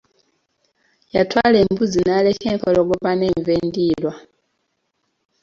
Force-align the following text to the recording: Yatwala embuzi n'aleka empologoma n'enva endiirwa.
Yatwala 1.15 1.57
embuzi 1.65 1.99
n'aleka 2.03 2.47
empologoma 2.53 3.11
n'enva 3.15 3.51
endiirwa. 3.59 4.13